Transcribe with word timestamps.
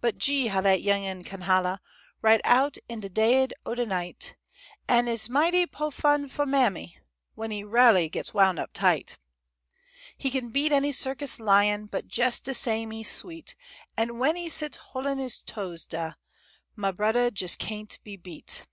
But 0.00 0.18
gee! 0.18 0.46
how 0.46 0.60
dat 0.60 0.82
young'n 0.82 1.24
kin 1.24 1.40
hollah 1.40 1.80
Right 2.22 2.40
out 2.44 2.76
in 2.88 3.00
de 3.00 3.08
daid 3.08 3.52
o' 3.66 3.74
de 3.74 3.84
night; 3.84 4.36
An' 4.86 5.08
its 5.08 5.28
mighty 5.28 5.66
po' 5.66 5.90
fun 5.90 6.28
fo' 6.28 6.46
mammy, 6.46 6.96
W'en 7.34 7.50
he 7.50 7.64
railly 7.64 8.08
gits 8.08 8.32
woun' 8.32 8.56
up 8.56 8.70
tight. 8.72 9.18
He 10.16 10.30
kin 10.30 10.50
beat 10.50 10.70
any 10.70 10.92
circus 10.92 11.40
lion— 11.40 11.86
But 11.86 12.16
jes' 12.16 12.38
de 12.38 12.54
same 12.54 12.92
he's 12.92 13.10
sweet, 13.10 13.56
An' 13.96 14.06
w'en 14.06 14.36
he 14.36 14.48
sits 14.48 14.76
hol'in' 14.78 15.18
his 15.18 15.42
toes 15.42 15.84
dah, 15.86 16.12
Mah 16.76 16.92
bruddah 16.92 17.32
jes' 17.36 17.56
cain't 17.56 17.98
be 18.04 18.16
beat. 18.16 18.66